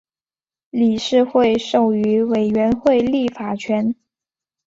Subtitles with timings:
[0.71, 3.93] 理事会授予委员会立法权。